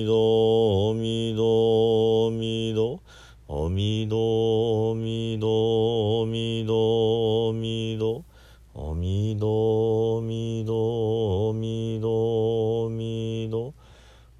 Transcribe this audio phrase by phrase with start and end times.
[0.00, 3.02] みどみどみど。
[3.48, 8.24] おみどみどみどみど。
[8.72, 13.74] おみどみどみどみど。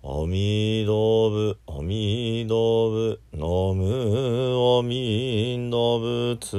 [0.03, 6.57] おみどぶおみどぶのむおみどぶつ。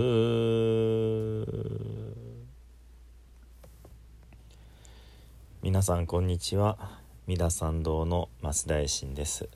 [5.63, 7.01] 皆さんこんにちは。
[7.27, 8.29] 三田参道の
[8.67, 9.47] 大臣です。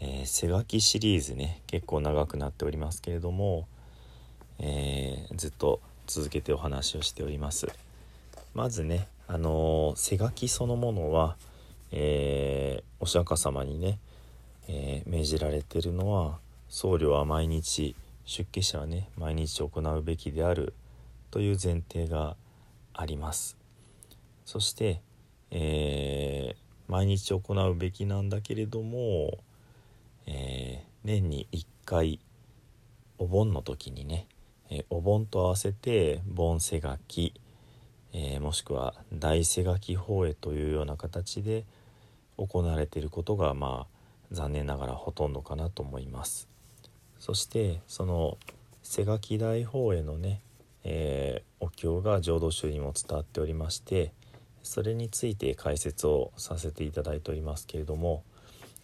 [0.00, 3.68] えー、背書きシリーズね結構長くなっておりますけれども、
[4.58, 7.68] えーずっと続けてお話をしております。
[8.54, 11.36] まずねあのー背書きそのものは、
[11.92, 13.98] えお釈迦様にね、
[14.66, 16.38] え命じられてるのは
[16.70, 17.94] 僧侶は毎日
[18.24, 20.72] 出家者はね毎日行うべきである
[21.30, 22.36] という前提が
[22.94, 23.58] あります。
[24.46, 25.02] そして、
[25.50, 29.38] えー毎日行うべきなんだけれども、
[30.26, 32.20] えー年に1回
[33.16, 34.26] お盆の時にね、
[34.68, 37.32] えお盆と合わせて盆背書き、
[38.12, 41.64] えーもしくは大背書き法会というような形で
[42.36, 43.96] 行われていることがまあ
[44.32, 46.48] 残念ながらほとんどかなと思います。
[47.20, 48.36] そしてその
[48.82, 50.40] 背書き大法会のね、
[50.82, 54.12] えーお経が浄土宗にも伝わっておりまして
[54.62, 58.22] それについて解説をさせていただいておりますけれども、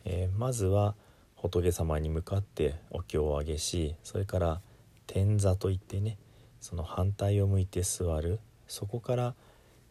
[0.04, 0.94] えーまずは
[1.36, 4.60] 仏様に向かってお経をあげしそれから
[5.06, 6.18] 天座といってね
[6.60, 9.34] その反対を向いて座るそこから、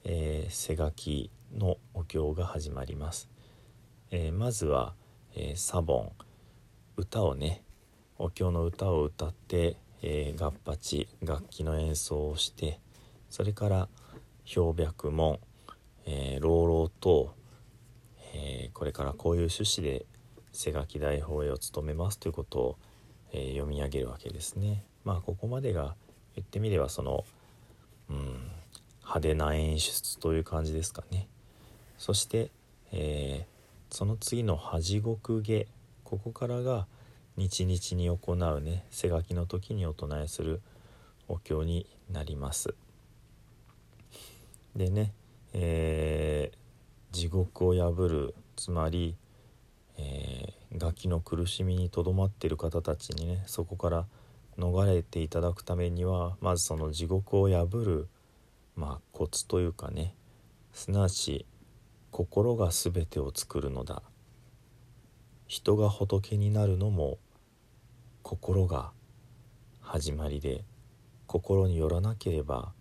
[0.04, 3.30] えー背書きのお経が始まります、
[4.12, 4.94] えーまずは、
[5.36, 6.12] えーサボン
[6.98, 7.62] 歌をね
[8.18, 12.80] お経の歌を歌って、えー、合八楽器の演奏をして
[13.30, 13.88] それから
[14.54, 15.40] 氷白門、
[16.06, 17.36] え朗々と、
[18.34, 20.06] えーこれからこういう趣旨で
[20.52, 22.78] 背書き大法会を務めますということを、
[23.32, 24.84] えー読み上げるわけですね。
[25.04, 25.96] まあここまでが
[26.36, 27.26] 言ってみればその、
[28.10, 28.18] うん、
[29.02, 31.28] 派手な演出という感じですかね。
[31.98, 32.52] そして、
[32.92, 33.56] えー
[33.92, 35.68] その次の恥国下
[36.04, 36.86] ここからが
[37.38, 40.62] 日々に行うね背書きの時にお唱えする
[41.28, 42.76] お経になります。
[44.76, 45.14] でね、
[45.58, 46.66] えー
[47.16, 49.16] 地獄を破るつまり、
[49.98, 54.06] えー、ガキの苦しみにとどまっている方たちにねそこから
[54.60, 58.10] 逃れていただくためにはまずその地獄を破る、
[58.76, 60.14] まあ、コツというかね
[60.74, 61.46] すなわち
[62.12, 64.02] 心が全てを作るのだ。
[65.48, 67.18] 人が仏になるのも
[68.24, 68.92] 心が
[69.80, 70.66] 始まりで
[71.28, 72.74] 心によらなければ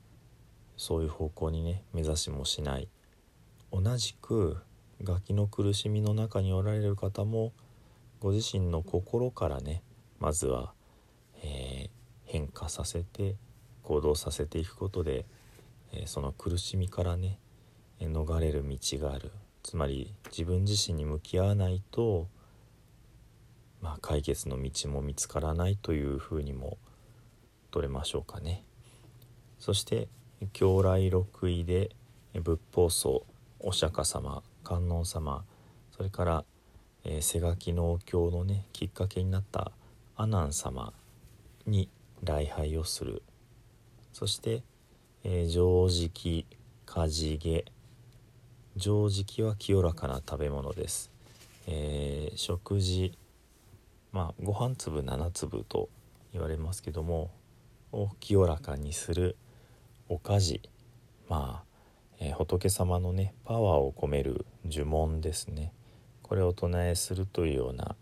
[0.77, 2.89] そういう方向にね目指しもしない
[3.73, 4.59] 同じく
[5.03, 7.53] ガキの苦しみの中におられる方も
[8.21, 9.83] ご自身の心からね
[10.21, 10.73] まずは、
[11.43, 11.91] えー
[12.27, 13.37] 変化させて
[13.83, 15.25] 行動させていくことで、
[15.93, 17.39] えーその苦しみからね
[18.01, 19.31] 逃れる道がある
[19.63, 22.27] つまり自分自身に向き合わないと、
[23.81, 26.77] まあ、解決の道も見つからないというふうにも
[27.71, 28.65] 取れましょうかね。
[29.59, 30.09] そして
[30.53, 31.91] 経来六位で
[32.35, 33.25] 仏法僧
[33.61, 35.45] お釈迦様観音様
[35.97, 36.45] それから、
[37.05, 39.73] えー背書きのお経のねきっかけになった
[40.17, 40.93] 阿南様
[41.67, 41.89] に
[42.23, 43.23] 礼拝をする。
[44.13, 44.63] そして、
[45.23, 46.45] えー、常食
[46.87, 47.65] かじげ。
[48.77, 51.11] 常食は清らかな食べ物です、
[51.69, 53.17] えー、食事。
[54.13, 55.89] まあご飯粒7粒と
[56.33, 57.31] 言われますけども
[57.93, 59.37] を清らかにする。
[60.09, 60.61] おかじ
[61.29, 61.65] まあ、
[62.21, 65.73] えー、仏様のねパワーを込める呪文ですね
[66.23, 67.97] これを唱えするというような、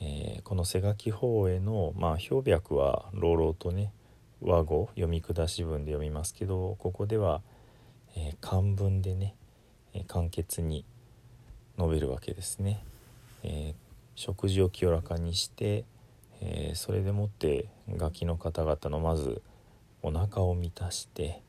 [0.00, 3.92] えー、この瀬垣法への、まあ、表白は朗々とね
[4.42, 7.40] 和語読み下し文で読みますけどここでは、
[8.14, 9.34] えー、漢文でね、
[9.94, 10.84] えー、簡潔に
[11.78, 12.82] 述べるわけですね。
[13.42, 13.74] えー、
[14.14, 15.84] 食事を清らかにして、
[16.40, 19.42] えそれでもってガキの方々のまず
[20.02, 21.42] お腹を満たして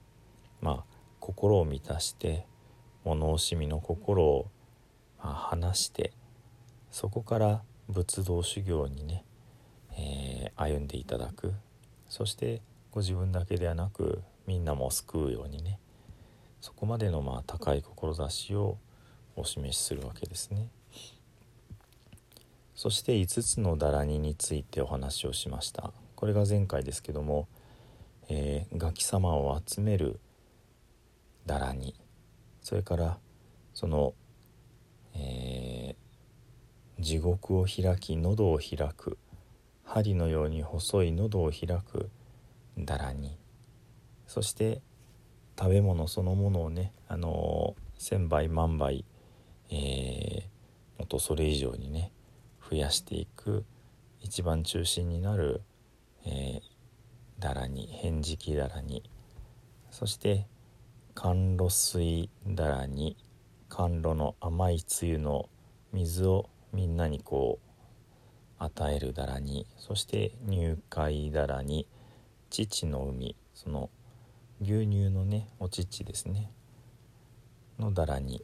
[0.61, 2.45] まあ心を満たして
[3.03, 4.47] 物惜しみの心を、
[5.19, 6.11] まあ、話して
[6.91, 9.23] そこから仏道修行にね、
[9.97, 11.53] え歩んでいただく
[12.09, 12.61] そして
[12.91, 15.79] ご自分だけではなくみんなも救うようにね
[16.61, 18.77] そこまでのまあ高い志を
[19.35, 20.69] お示しするわけですね。
[22.75, 27.47] そして5つのダラニについてお話をしましたこれが前回ですけども、
[28.29, 30.19] えー、ガキ様を集める
[31.45, 31.95] ダラニ
[32.62, 33.18] それから
[33.74, 34.13] その、
[35.15, 39.18] えー、地獄を開き喉を開く
[39.85, 42.09] 針のように細い喉を開く
[42.77, 43.38] だらに。
[44.27, 44.81] そして
[45.57, 49.06] 食べ物そのものをねあの千倍万倍、
[49.69, 50.41] えー、
[51.00, 52.12] もっとそれ以上にね
[52.69, 53.63] 増やしていく
[54.19, 55.62] 一番中心になる、
[56.25, 56.62] えー、
[57.39, 59.04] だらに返事期だらに
[59.92, 60.48] そして
[61.13, 63.18] 甘露水だらに
[63.69, 65.50] 甘露の甘いつゆの
[65.94, 67.68] 水をみんなにこう
[68.60, 71.88] 与えるだらにそして入会だらに
[72.50, 73.36] 乳の海。
[73.54, 73.90] その
[74.62, 76.51] 牛乳のねお乳ですね。
[77.80, 78.44] のだらに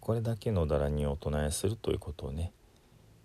[0.00, 2.52] これだけのだらにをお唱えするということをね。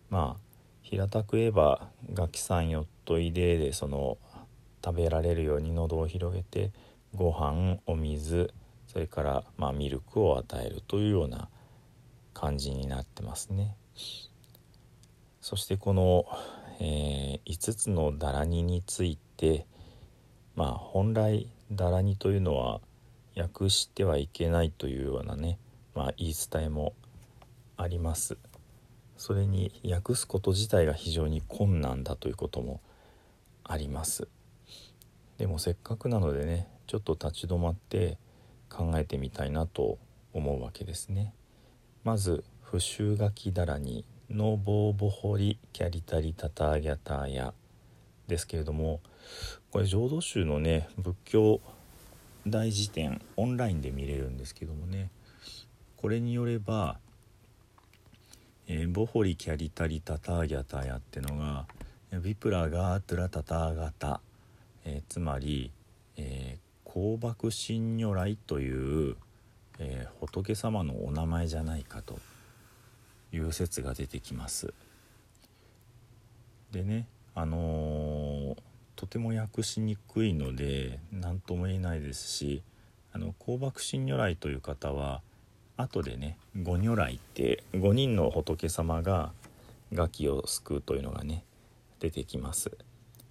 [0.10, 0.42] まあ
[0.82, 4.18] 平たく言えば「ガキさんよっといで」でその
[4.86, 6.72] 食べられるように喉を広げて
[7.16, 8.54] ご飯お水
[8.86, 11.50] それからまあミルクを与えるというような
[12.36, 13.76] 感じになってますね。
[15.42, 16.26] そしてこの、
[16.80, 19.66] えー、5つのだらにについて
[20.56, 22.82] まあ本来だらにというのは
[23.36, 25.58] 訳してはいけないというようなね、
[25.94, 26.94] まあ、言い伝えも
[27.76, 28.38] あります
[29.18, 32.82] それに訳すこと自体が非常に困難だということも
[33.64, 34.28] あります
[35.38, 38.18] でもせっかくなのでねちょっと立ち止まって
[38.70, 39.98] 考えてみたいなと
[40.34, 41.34] 思うわけですね。
[42.04, 47.54] まず「不習書きだらにのぼうぼほりキャリタリタターギャターや」
[48.28, 49.02] ですけれども
[49.72, 51.62] これ浄土宗のね仏教
[52.48, 55.10] 大辞典オンラインで見れるんですけどもね
[55.98, 57.00] これによれば、
[58.68, 61.66] えー、ボホリキャリタリタターギャタヤってのが
[62.20, 64.22] ビプラガートゥラタターガタ、
[64.86, 65.72] えー、つまり、
[66.18, 69.18] えー、香爆神如来という、
[69.80, 72.20] えー、仏様のお名前じゃないかと
[73.34, 74.74] いう説が出てきます。
[76.72, 78.56] でねあの
[78.96, 82.64] とても訳しにくいので何とも言えないですし
[83.12, 85.22] あの香爆神如来という方は
[85.78, 89.32] 後でね五如来って5人の仏様が
[89.94, 91.44] 餓鬼を救うというのがね
[92.00, 92.72] 出てきます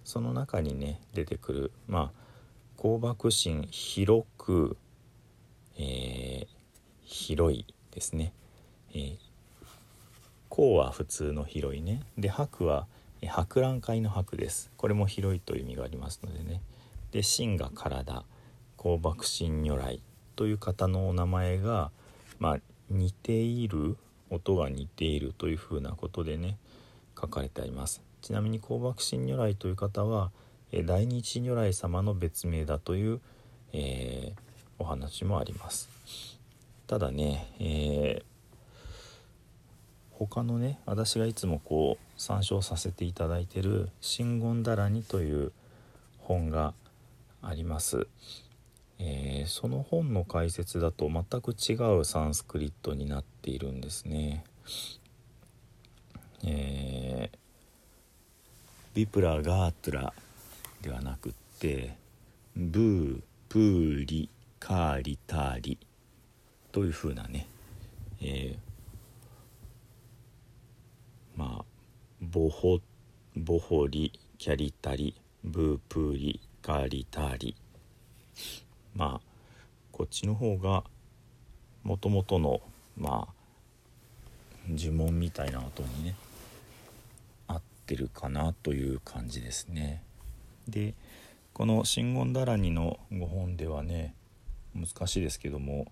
[0.05, 4.77] その中にね出てくるまあ香爆神広く、
[5.77, 6.47] えー、
[7.03, 8.31] 広いですね、
[8.93, 9.17] えー、
[10.49, 12.01] 香は普通の広いね。
[12.17, 12.87] で白は
[13.25, 14.71] 博覧会の博です。
[14.77, 16.61] これも広いという意味がありますのでね。
[17.11, 18.23] で真が体
[18.77, 20.01] 香爆神如来
[20.35, 21.91] という方のお名前が、
[22.39, 22.59] まあ、
[22.89, 23.97] 似ている
[24.29, 26.57] 音が似ているというふうなことでね
[27.19, 28.01] 書かれてあります。
[28.25, 30.31] ちなみに香爆神如来という方は
[30.73, 33.21] 大日如来様の別名だという、
[33.71, 34.41] えー、
[34.79, 35.89] お話もあります。
[36.87, 38.25] ただね、えー
[40.17, 45.51] 他のね私がいつもこう参照させていただいてる「真言だらに」という
[46.19, 46.73] 本が
[47.41, 48.07] あります、
[48.97, 54.45] えー、その本の解説だと全く違うサンスクリットになっているんですね。
[56.45, 57.44] えー、
[58.95, 60.13] ビプラガートラ
[60.81, 61.97] ではなくって
[62.55, 65.77] ブープーリカーリターリ
[66.71, 67.45] というふうなね、
[68.21, 68.57] えー
[71.37, 71.65] まあ
[72.21, 72.79] ボホ
[73.35, 77.53] ボホリキャリタリブープーリガリタリ。
[78.95, 79.21] まあ
[79.91, 80.85] こっちの方が
[81.83, 82.61] もともとの
[82.97, 83.33] まあ
[84.69, 86.15] 呪文みたいな音にね
[87.85, 90.03] ってるかなという感じですね。
[90.67, 90.95] で
[91.53, 94.15] この「真言だらに」の5本ではね
[94.73, 95.91] 難しいですけども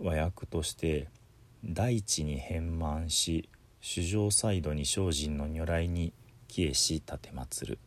[0.00, 1.08] 和訳として
[1.66, 3.48] 「大地に変満し
[3.80, 6.12] 主上サイドに精進の如来に
[6.46, 7.80] 帰依し立てまつる」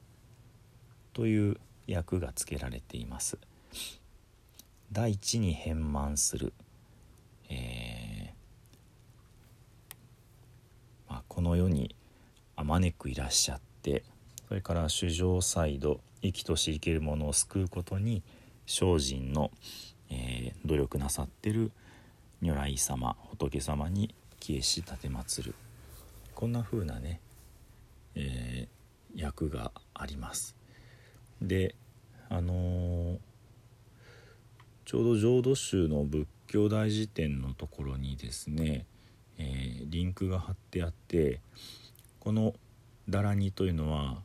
[1.13, 1.57] という
[1.89, 3.37] 訳が付けられています。
[4.91, 6.51] 大地に変満する、
[7.47, 11.95] えー、まあ、この世に
[12.59, 14.03] あまねくいらっしゃって
[14.49, 18.21] それから主上サイド生きとし生けるものを救うことに
[18.67, 19.49] 精進の、
[20.09, 21.71] えー、努力なさってる
[22.41, 25.55] 如来様仏様に帰依し奉る
[26.35, 27.21] こんな風なね、
[28.15, 30.57] えー、役があります。
[31.41, 31.75] で
[32.27, 33.17] あのー、
[34.83, 38.85] ちょうど浄土宗の仏教大辞典のところにですね、
[39.37, 41.39] えー、リンクが貼ってあって
[42.29, 42.53] この
[43.09, 44.21] 「だらに」というのは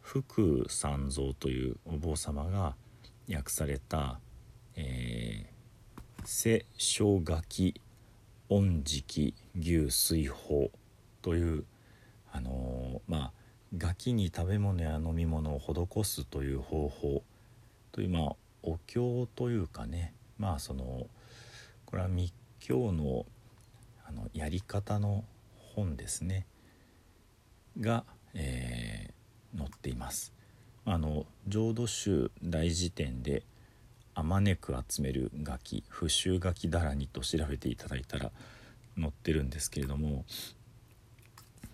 [0.00, 2.74] 福三蔵というお坊様が
[3.32, 4.18] 訳された
[4.74, 7.80] 「えー、世小垣
[8.50, 10.72] 御食牛水法」
[11.22, 11.64] という
[12.32, 13.32] あのー、まあ
[13.78, 17.22] ガキに食べ物や飲み物を施すという方法
[17.92, 21.08] というまあお経というかねまあその
[21.84, 23.24] これは密教の
[24.04, 25.24] あのやり方の
[25.76, 26.44] 本ですね。
[27.80, 28.04] が、
[28.34, 30.32] えー、載っています。
[30.84, 33.42] あの浄土宗大辞典で
[34.14, 38.30] 「あまねく集めるガキ不臭ガキだらに」と調べていただいたら
[38.96, 40.24] 載ってるんですけれども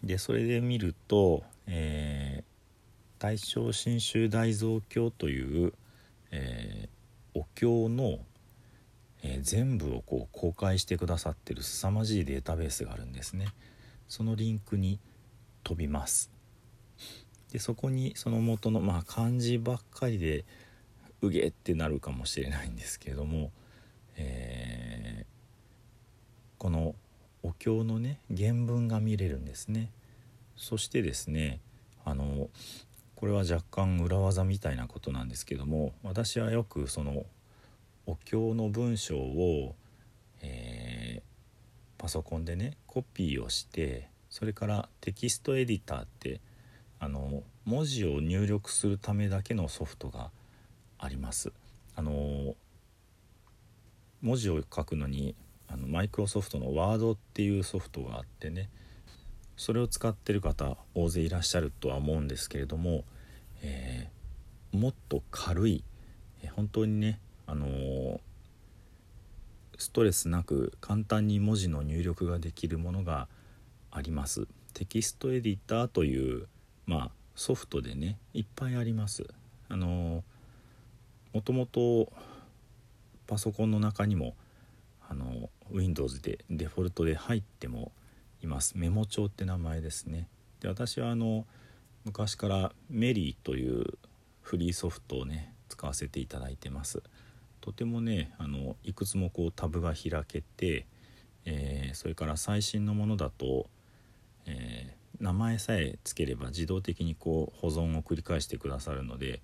[0.03, 5.75] でそれで見ると、えー、大正真宗大蔵経という、
[6.31, 8.19] えー、お経の、
[9.23, 13.47] えー、全部をこう公開してくださってる凄まじいデータベースがあるんですね。
[14.09, 14.99] そのリンクに
[15.63, 16.31] 飛びます。
[17.53, 20.45] でそこにその元のまあ漢字ばっかりで
[21.21, 23.53] うげってなるかもしれないんですけれども、
[24.17, 26.95] えー、この
[27.43, 29.91] お経のね原文が見れるんですね
[30.57, 31.61] そしてですね
[32.05, 32.49] あの
[33.15, 37.25] これは若干裏技みたいなことなんですけども私はよくその
[38.07, 39.77] お経の文章を、
[40.41, 46.41] えー、パソコンでねコピーをしてそれからテキストエディターって
[46.99, 50.31] あの文字を入力するためだけのソフトが
[50.99, 51.53] あります。
[51.95, 52.55] あの
[54.23, 55.35] 文字を書くのに
[55.69, 58.71] あのマイクロソフトのワードっていうソフトがあってね
[59.59, 63.05] それを使ってる方大勢いらっしゃるとは思うんですけれども、
[63.61, 65.85] えー、もっと軽い、
[66.43, 68.21] えー、本当にね、あのー、
[69.77, 73.29] ストレスなく簡単に文字の入力ができるものが
[73.93, 74.49] あります。
[74.73, 76.49] テキストエディターという、
[76.87, 79.25] まあ、ソフトでねいっぱいあります。
[79.69, 80.25] あの
[81.33, 82.13] もともと
[83.27, 84.35] パソコンの中にも
[85.09, 87.93] あの Windows でデフォルトで入っても
[88.43, 88.75] います。
[88.77, 90.27] メモ帳って名前ですね。
[90.61, 91.47] で私はあの
[92.05, 93.99] 昔からメリーという
[94.41, 97.03] フリーソフトをね使わせていただいてます。
[97.61, 100.87] とてもねあのいくつもこうタブが開けて、
[101.45, 103.69] えー、それから最新のものだと、
[104.47, 109.41] えー、名前さえつければ自動的にこう保存を繰り返してくださるので、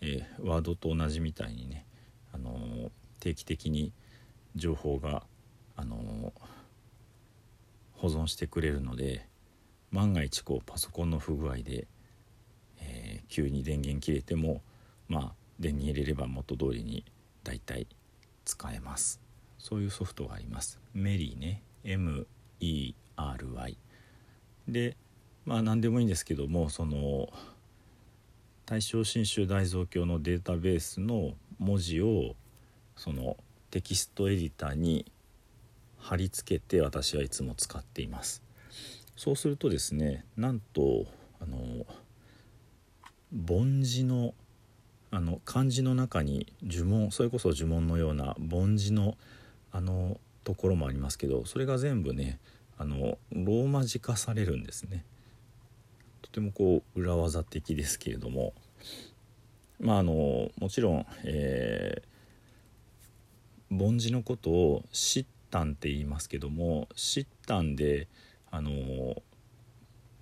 [0.00, 1.86] えー、ワードと同じみたいにね、
[2.32, 3.92] あの定期的に
[4.54, 5.22] 情報が
[5.76, 6.32] あの
[7.94, 9.26] 保存してくれるので
[9.90, 11.86] 万が一こうパソコンの不具合で、
[12.80, 14.62] えー、急に電源切れても
[15.08, 17.04] まあ電に入れれば元通りに
[17.44, 17.86] だいたい
[18.44, 19.20] 使えます。
[19.58, 20.78] そういうソフトがあります。
[20.92, 21.62] メリーね。
[21.84, 22.94] MERY
[24.68, 24.96] で
[25.44, 27.28] まあ何でもいいんですけどもその
[28.66, 32.34] 大正新州大蔵経のデータベースの文字を
[32.96, 33.36] その
[33.70, 35.04] テキストエディターに
[35.98, 38.42] 貼り付けて私はいつも使っています。
[39.16, 41.06] そうするとですねなんと
[41.40, 41.86] あの
[43.48, 44.34] 凡字の
[45.10, 49.16] あの漢字の中に呪文それこそ呪文のような凡字の
[49.70, 52.38] あのところもありますけどそれが全部ね
[52.78, 55.04] あのローマ字化されるんですね。
[56.22, 58.54] とてもこう裏技的ですけれども。
[59.80, 62.14] まああのもちろん、えー
[63.70, 68.08] 凡字のことを「シッタン」って言いますけども「シッタン」で
[68.50, 69.22] あの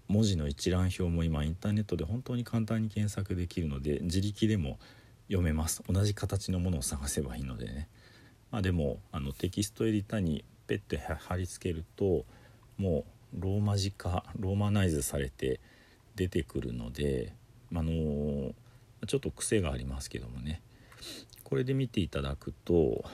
[0.09, 4.78] 文字の一覧表も今インターネットで本当に簡単に検索できるので自力でも
[5.26, 5.82] 読めます。
[5.88, 7.88] 同じ形のものを探せばいいのでね、
[8.50, 12.26] まあ、でもあのテキストエディターにペッて貼り付けると
[12.82, 13.04] も
[13.38, 15.60] うローマ字化ローマナイズされて
[16.16, 17.32] 出てくるので、
[17.72, 18.52] あのー、
[19.06, 20.60] ちょっと癖がありますけどもね。
[21.44, 23.04] これで見ていただくと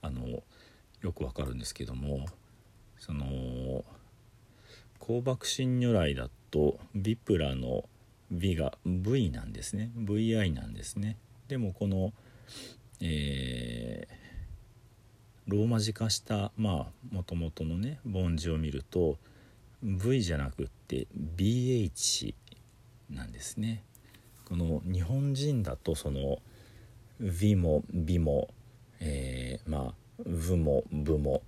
[0.00, 0.42] あの
[1.02, 2.26] よくわかるんですけども
[2.98, 3.84] その
[5.00, 7.84] 光爆心如来だとビプラの
[8.30, 9.90] V が V なんですね。
[9.96, 11.16] VI なんですね。
[11.48, 12.12] でもこの、
[13.00, 14.27] えー、
[15.48, 19.16] ローマ字化したまあもともとのね梵字を見ると
[19.82, 22.34] V じゃなくって BH
[23.10, 23.82] なんですね。
[24.44, 26.38] この日本人だとその
[27.18, 28.48] V も B も、
[29.00, 29.94] えー、まあ
[30.26, 31.42] V も V も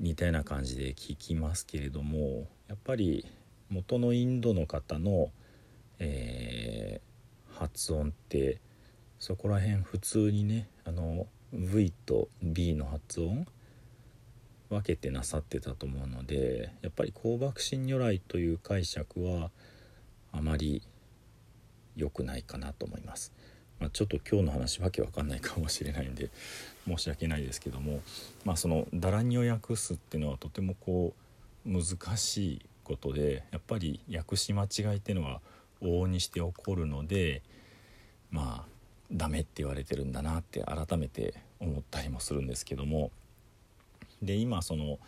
[0.00, 3.24] 似たような感じで聞きますけれどもやっぱり
[3.70, 5.30] 元のインドの方の、
[6.00, 8.60] えー、発音って
[9.18, 13.46] そこら辺普通にねあの V と B の発音
[14.68, 19.50] 分けてなさってたと思うのでやっぱり香爆心如来という解釈は
[20.32, 20.82] あまり
[21.96, 23.32] 良くないかなと思います。
[23.80, 26.30] まあ、ちょっと今日の話わけわかんないかもしれないんで
[26.86, 28.00] 申し訳ないですけども、
[28.44, 31.14] まあ、その「だらにを訳す」っていうのはとてもこ
[31.64, 35.40] う難しいことでやっぱり訳し間違いっていうのは
[35.80, 37.42] 往々にして起こるので
[38.30, 38.77] まあ
[39.12, 43.10] ダメって言われてるんだなって改めて思ったりもするんですけども。
[44.22, 44.98] で今その、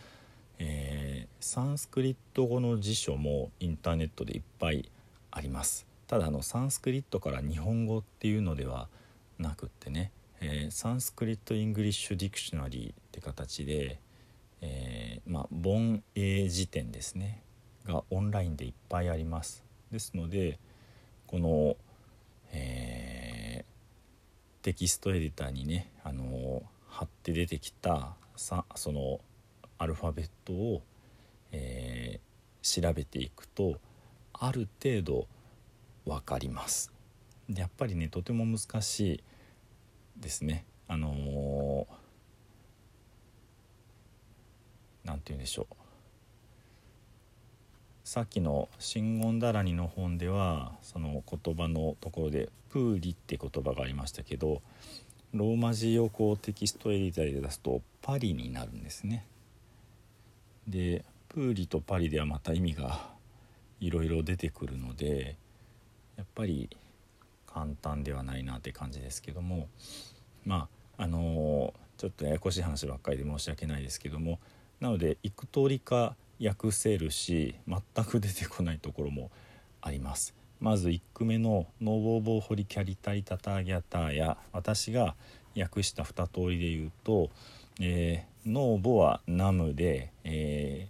[0.57, 4.89] えー、サンスクリット語の辞書もインターネットでいっぱい
[5.31, 5.85] あります。
[6.07, 8.87] ただあのサンスクリットから日本語っていうのでは
[9.37, 13.99] なくってね、えー、 Sanskrit English Dictionary って形で、
[14.61, 17.41] えー、まあ梵英辞典ですね。
[17.85, 19.63] がオンラインでいっぱいあります。
[19.91, 20.59] ですので
[21.27, 21.77] この、
[24.61, 29.19] テキストエディターにね、あの貼って出てきたさその
[29.77, 30.83] アルファベットを、
[31.51, 33.79] えー、調べていくと
[34.33, 35.27] ある程度
[36.05, 36.91] 分かります。
[37.49, 39.23] でやっぱりねとても難しい
[40.17, 40.65] ですね。
[40.87, 41.87] あの
[45.03, 45.80] 何、ー、て言うんでしょう。
[48.11, 54.61] さっきの「真言だらに」の本ではその言葉のところで「プーリ」って言葉がありましたけど
[55.33, 59.25] ローマ字をこうテキストエディターで出すと「パリ」になるんですね。
[60.67, 63.15] でプーリとパリではまた意味が
[63.79, 65.37] いろいろ出てくるので
[66.17, 66.69] やっぱり
[67.47, 69.69] 簡単ではないなって感じですけども
[70.43, 74.41] まああのちょっとややこしい話ばっかりで申し訳ないですけども
[74.81, 79.29] なので幾通りか訳せるし全く出てこないところも
[79.81, 80.33] あります。
[80.59, 85.15] まず1句目の「ノーボーボーホリキャリタリタターギャターや私が
[85.57, 87.31] 訳した2通りで言うと
[87.81, 90.87] 「えー、ノーボはナムで、え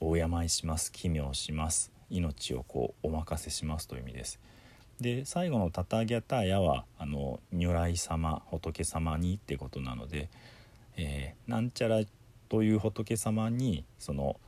[0.00, 4.40] ー、お敬いします奇妙します命をこうお任せします」という意味です。
[4.98, 10.30] で最後の「タタギャターヤは」あの如来様仏様にってことなので、
[10.96, 12.00] えー、なんちゃら
[12.48, 14.38] という仏様にその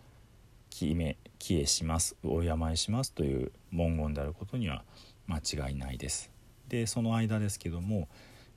[0.70, 4.84] 決め帰依しますお敬いしますという文言であることには
[5.26, 6.30] 間違いないです。
[6.68, 8.08] でその間ですけども、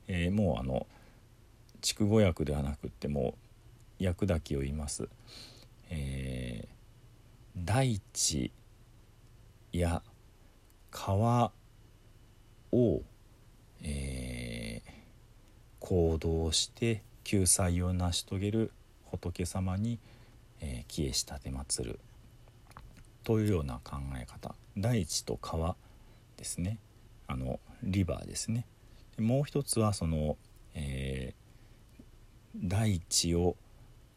[0.06, 0.86] えー、もうあの
[1.80, 3.34] 筑後訳ではなくっても
[4.02, 5.08] 訳だけを言います。
[5.90, 8.52] えー、大地
[9.72, 10.02] や
[10.90, 11.52] 川
[12.72, 13.02] を、
[13.82, 14.90] えー、
[15.80, 18.72] 行動して救済を成し遂げる
[19.16, 19.98] 仏様に、
[20.60, 22.00] えー、帰依したてまつる
[23.22, 24.54] というような考え方。
[24.76, 25.76] 大地と川
[26.36, 26.78] ですね。
[27.26, 28.66] あのリバーですね。
[29.18, 30.36] もう一つはその、
[30.74, 33.56] えー、大地を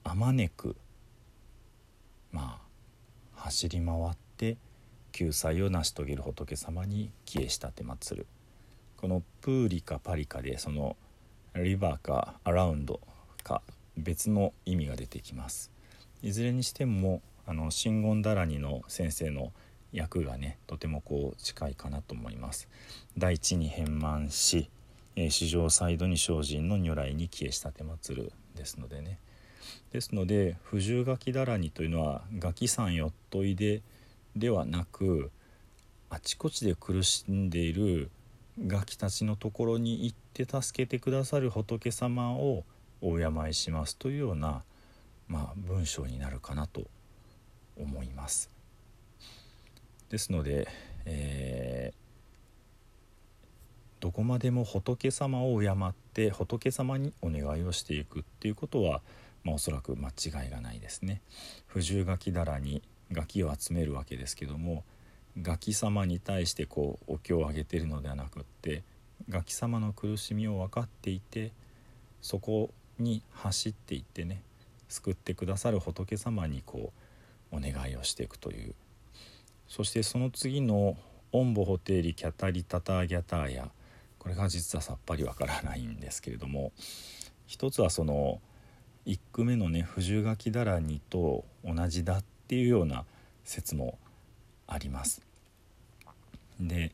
[0.04, 0.76] あまねく
[2.32, 2.60] ま
[3.36, 4.58] あ走り回って
[5.12, 8.26] 救済を成し遂げる仏様に帰依したてまつる。
[8.98, 10.98] このプーリかパリかでその
[11.56, 13.00] リバーかアラウンド
[13.44, 13.62] か
[13.98, 15.72] 別の意味が出てきます。
[16.22, 19.52] いずれにしてもあの真言だらにの先生の
[19.92, 22.68] 役がねとてもこう近いかなと思います。
[23.18, 24.70] 大地に変満し、
[25.16, 29.20] えー、史上サイドに精進の如来に帰依したてまつるですのでね。
[29.92, 33.82] ですので不自由書きだらにというのはガキさんよっといで
[34.36, 35.32] ではなく
[36.10, 38.10] あちこちで苦しんでいる
[38.66, 42.64] ガキたちのところに行って助けてくださる仏様を
[43.02, 44.64] お敬いしますというような、
[45.28, 46.84] まあ、文章になるかなと
[47.78, 48.50] 思います。
[50.10, 50.68] ですので、
[51.06, 51.94] え
[54.00, 59.02] どこまでも仏様を敬って仏様にお願いをしていくっていうことは、
[59.44, 61.22] まあ、おそらく間違いがないですね。
[61.66, 62.82] 不自由ガキ棚に
[63.12, 64.84] ガキを集めるわけですけども
[65.42, 68.84] ガキ様に対してこうお経をあげてるのではなくって
[69.30, 71.52] ガキ様の苦しみを分かっていて
[72.22, 74.42] そこに走っていってね
[74.90, 76.92] 救ってくださる仏様にこ
[77.52, 78.74] うお願いをしていくという
[79.68, 80.98] そしてその次の
[81.34, 83.72] 「オンボホテリキャタリタターギャターヤ」
[84.20, 86.72] これが実はさっぱりわからないんですけれども
[87.46, 88.42] 一つはその
[89.06, 93.06] 1句目のね「不十書きだらに」と同じだっていうような
[93.44, 93.98] 説も
[94.68, 95.22] あります。
[96.60, 96.92] で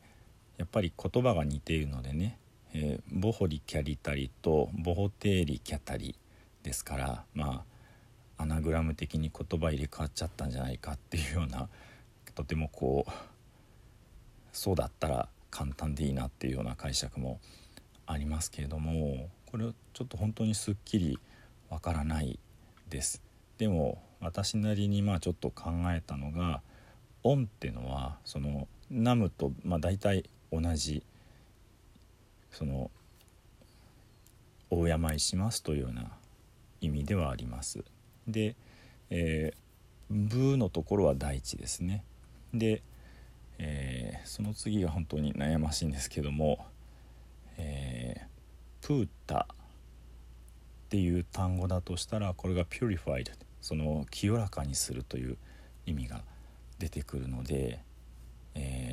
[0.58, 2.38] やっぱり言葉が似ているのでね
[2.74, 6.16] 「えー、ボホリキャリタリ」と「ボホテーリキャタリ」
[6.64, 7.66] ですからま
[8.38, 11.70] あアナグラム的に言葉入れ替わっちゃったんじゃないかっていうような
[12.36, 13.12] とてもこう
[14.52, 17.40] そうだったら簡単でいいなっていうような解釈も
[18.06, 21.20] ありますけれどもこれちょっと本当にすっきり
[21.70, 22.40] わからない
[22.90, 23.22] です。
[23.58, 26.62] でも私なりにまあちょっと考えたのが
[27.24, 31.04] 「オン」ってのはその「ナム」とまあ大体同じ
[32.54, 32.90] その
[34.72, 36.18] 「お敬いします」というような
[36.80, 37.84] 意味ではあります。
[38.28, 38.56] で、
[39.10, 39.58] えー、
[40.10, 42.06] ブーのところは大地ですね。
[42.54, 42.82] で
[43.66, 46.66] えー、その次が本当に悩ましいんですけども、
[47.58, 49.56] えー、プータっ
[50.90, 55.38] ていう単語だとしたらこれが purified その清らかにするという
[55.86, 56.24] 意味が
[56.80, 57.80] 出てくるので、
[58.56, 58.93] え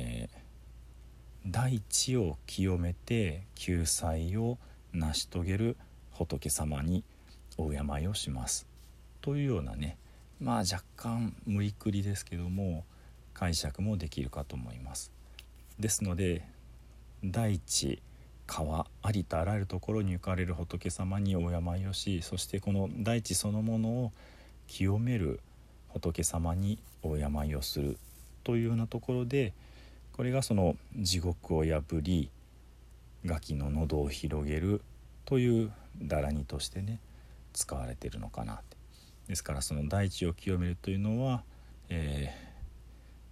[1.47, 4.57] 大地を清めて救済を
[4.93, 5.77] 成し遂げる
[6.11, 7.03] 仏様に
[7.57, 8.67] お敬いをします。
[9.21, 9.97] というようなね
[10.39, 12.83] まあ若干無理くりですけども
[13.33, 15.11] 解釈もできるかと思います。
[15.79, 16.45] ですので
[17.23, 18.01] 大地
[18.45, 24.11] 川ありとあらゆるところに行かれる仏様にお病をしそしてこの大地そのものを
[24.67, 25.39] 清める
[25.89, 27.97] 仏様にお病をする
[28.43, 29.53] というようなところで
[30.21, 32.29] これがその地獄を破り
[33.25, 34.83] ガキの喉を広げる
[35.25, 36.99] というだらにとしてね
[37.53, 38.77] 使われてるのかなって。
[39.27, 41.41] ですからその大地を清めるというのは、
[41.89, 42.35] え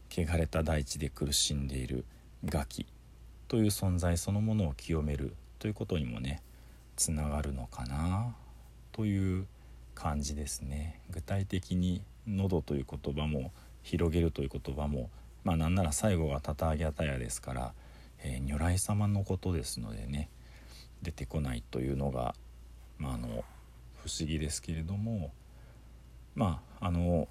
[0.09, 2.05] ー汚れた大地で苦しんでいる
[2.43, 2.87] ガキ
[3.47, 6.41] という存在そのものを清めるということにもね
[6.95, 8.33] つながるのかな
[8.91, 9.45] という
[9.93, 11.01] 感じですね。
[11.11, 13.51] 具体的に「喉」という言葉も
[13.83, 15.11] 「広げる」という言葉も
[15.43, 17.73] まあなんなら最後が「たたあぎゃたや」ですから、
[18.19, 20.29] えー、如来様のことですのでね
[21.01, 22.35] 出てこないというのが、
[22.97, 25.31] まあ、あの不思議ですけれども
[26.35, 27.27] まああの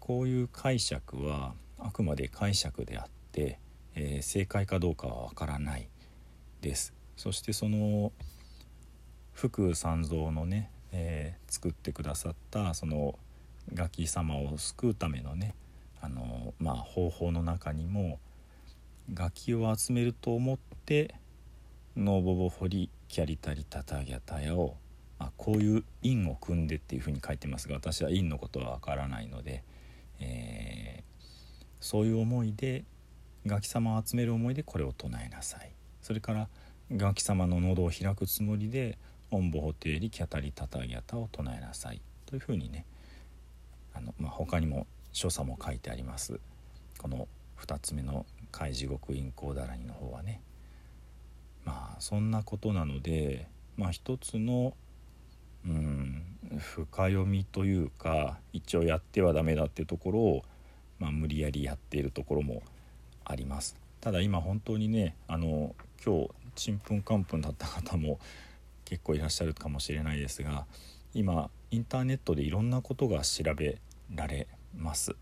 [0.00, 3.58] こういう解釈はあくまで解釈であって、
[3.94, 5.88] えー、正解かどうかはわからない。
[6.60, 6.92] です。
[7.16, 8.12] そしてその
[9.32, 13.18] 福三蔵のね、えー、作ってくださったその
[13.74, 15.54] ガキ様を救うためのね
[16.00, 18.18] あの、まあ、方法の中にも
[19.12, 21.14] ガキを集めると思って
[21.96, 24.76] ノーボボホリキャリタリタタギャタヤを、
[25.18, 29.62] まあ、こういう印を組んでっていうふうに書いてますが私は印のことはわからないので。
[30.20, 31.24] えー、
[31.80, 32.84] そういう思いで
[33.46, 36.48] ガキ様を集める思いでこれを唱えなさいそれから
[36.92, 38.98] ガキ様の喉を開くつもりで
[39.30, 42.84] 「オンボホテーリキャタリタタギャタ」を唱えなさいというふうにね
[43.98, 46.40] あの、まあ、他にも所作も書いてあります。
[46.98, 47.28] この
[47.60, 50.40] 2つ目の「海地獄陰行だらに」の方はね。
[51.64, 54.74] まあそんなことなのでまあ一つの
[55.66, 56.22] うん
[56.58, 60.44] 深読みというか一応やってはダメだっていうところを、
[60.98, 62.62] まあ、無理やりやっているところも
[63.24, 63.76] あります。
[64.00, 68.20] ただ今本当にねあの今日ちんぷんかんぷんだった方も
[68.84, 70.66] 結構いらっしゃるかもしれないですが
[71.12, 73.78] 今インターネットでいろんなことが調べ
[74.14, 75.14] られます。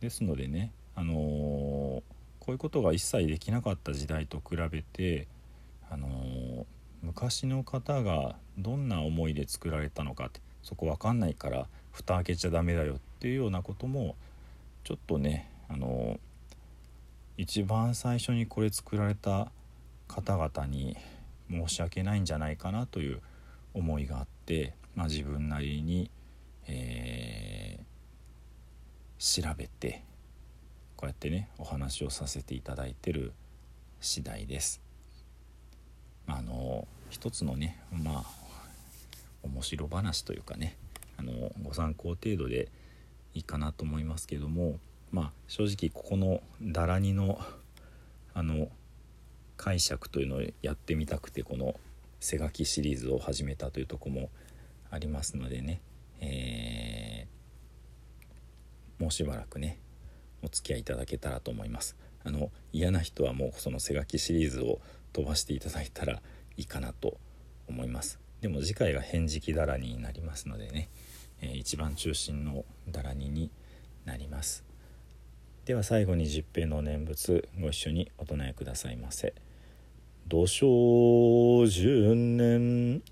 [0.00, 2.02] ですのでねあのー、こ
[2.48, 5.26] ういうことが一切できなかった時代と比べて
[5.90, 6.64] あのー
[7.04, 14.16] 昔の方がどんな思いで作られたのかってそこ分かんないから蓋開けちゃダメだよっていうようなことも
[14.84, 16.18] ちょっとねあの
[17.36, 19.48] 一番最初にこれ作られた
[20.08, 20.96] 方々に
[21.50, 23.20] 申し訳ないんじゃないかなという
[23.74, 26.10] 思いがあって、まあ、自分なりに、
[26.66, 27.84] えー、
[29.18, 30.04] 調べて
[30.96, 33.32] こうやってねお話をさせていただいてる
[34.00, 34.80] 次第です。
[36.26, 38.24] あの一つのねまあ
[39.42, 40.76] 面白話というかね
[41.18, 42.68] あのご参考程度で
[43.34, 44.78] いいかなと思いますけども
[45.10, 47.38] まあ正直ここの「だらにの」
[48.36, 48.68] あの
[49.56, 51.78] 解釈というのをやってみたくてこの
[52.18, 54.28] 背書きシリーズを始めたというとこも
[54.90, 55.80] ありますのでね、
[56.20, 57.28] え、
[59.04, 59.78] もうしばらくね
[60.42, 61.94] お付き合いいただけたらと思います。
[62.24, 64.80] あの嫌な人はもうその背書きシリーズを
[65.12, 66.22] 飛ばしていただいたら
[66.56, 67.18] いいかなと
[67.68, 68.18] 思います。
[68.40, 70.88] でも次回が返事だらになりますのでね、
[71.42, 73.50] えー、一番中心のだらにに
[74.06, 74.64] なります。
[75.66, 79.34] では最後に十平の念仏ご一緒にお唱えくださいませ
[80.28, 83.02] 「土生十年。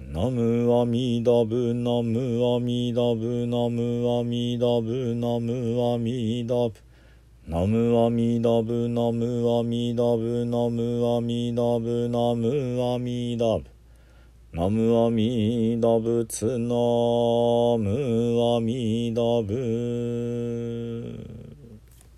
[0.00, 6.72] ナムアミダブナムアミダブナムアミダブナムアミダブ」
[7.48, 13.64] ナムアミダブナムアミダブナムアミダブナムアミダブ。
[14.52, 16.74] ナムアミダブツナ
[17.78, 20.87] ムアミダブ。